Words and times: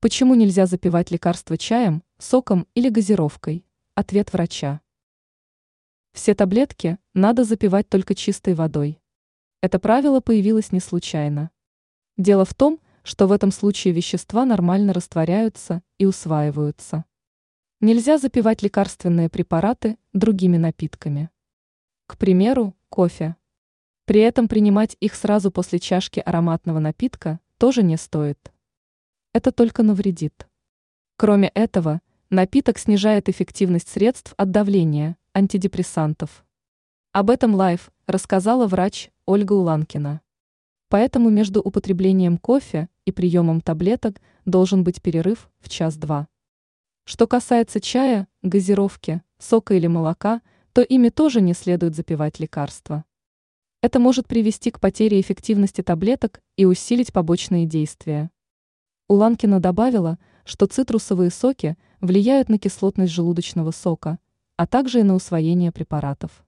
Почему 0.00 0.36
нельзя 0.36 0.66
запивать 0.66 1.10
лекарство 1.10 1.58
чаем, 1.58 2.04
соком 2.18 2.68
или 2.76 2.88
газировкой? 2.88 3.66
Ответ 3.96 4.32
врача. 4.32 4.80
Все 6.12 6.36
таблетки 6.36 6.98
надо 7.14 7.42
запивать 7.42 7.88
только 7.88 8.14
чистой 8.14 8.54
водой. 8.54 9.00
Это 9.60 9.80
правило 9.80 10.20
появилось 10.20 10.70
не 10.70 10.78
случайно. 10.78 11.50
Дело 12.16 12.44
в 12.44 12.54
том, 12.54 12.78
что 13.02 13.26
в 13.26 13.32
этом 13.32 13.50
случае 13.50 13.92
вещества 13.92 14.44
нормально 14.44 14.92
растворяются 14.92 15.82
и 15.98 16.06
усваиваются. 16.06 17.04
Нельзя 17.80 18.18
запивать 18.18 18.62
лекарственные 18.62 19.28
препараты 19.28 19.98
другими 20.12 20.58
напитками. 20.58 21.28
К 22.06 22.16
примеру, 22.16 22.76
кофе. 22.88 23.34
При 24.04 24.20
этом 24.20 24.46
принимать 24.46 24.96
их 25.00 25.16
сразу 25.16 25.50
после 25.50 25.80
чашки 25.80 26.20
ароматного 26.20 26.78
напитка 26.78 27.40
тоже 27.58 27.82
не 27.82 27.96
стоит 27.96 28.52
это 29.38 29.52
только 29.52 29.84
навредит. 29.84 30.48
Кроме 31.16 31.46
этого, 31.54 32.00
напиток 32.28 32.76
снижает 32.76 33.28
эффективность 33.28 33.88
средств 33.88 34.34
от 34.36 34.50
давления, 34.50 35.16
антидепрессантов. 35.32 36.44
Об 37.12 37.30
этом 37.30 37.54
Лайф 37.54 37.92
рассказала 38.08 38.66
врач 38.66 39.10
Ольга 39.26 39.52
Уланкина. 39.52 40.22
Поэтому 40.88 41.30
между 41.30 41.60
употреблением 41.60 42.36
кофе 42.36 42.88
и 43.04 43.12
приемом 43.12 43.60
таблеток 43.60 44.20
должен 44.44 44.82
быть 44.82 45.00
перерыв 45.00 45.48
в 45.60 45.68
час-два. 45.68 46.26
Что 47.04 47.28
касается 47.28 47.80
чая, 47.80 48.26
газировки, 48.42 49.22
сока 49.38 49.74
или 49.74 49.86
молока, 49.86 50.42
то 50.72 50.82
ими 50.82 51.10
тоже 51.10 51.40
не 51.40 51.54
следует 51.54 51.94
запивать 51.94 52.40
лекарства. 52.40 53.04
Это 53.82 54.00
может 54.00 54.26
привести 54.26 54.72
к 54.72 54.80
потере 54.80 55.20
эффективности 55.20 55.82
таблеток 55.82 56.42
и 56.56 56.64
усилить 56.64 57.12
побочные 57.12 57.66
действия. 57.66 58.32
Уланкина 59.08 59.58
добавила, 59.58 60.18
что 60.44 60.66
цитрусовые 60.66 61.30
соки 61.30 61.76
влияют 62.00 62.50
на 62.50 62.58
кислотность 62.58 63.12
желудочного 63.12 63.70
сока, 63.70 64.18
а 64.56 64.66
также 64.66 65.00
и 65.00 65.02
на 65.02 65.14
усвоение 65.14 65.72
препаратов. 65.72 66.44